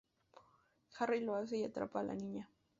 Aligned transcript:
Harry 0.97 1.19
lo 1.23 1.35
hace 1.35 1.57
y 1.57 1.63
atrapa 1.63 1.99
a 1.99 2.03
la 2.03 2.15
niña 2.15 2.17
que 2.17 2.23
crea 2.23 2.39
las 2.39 2.39
marcas, 2.39 2.51
Alessa. 2.55 2.59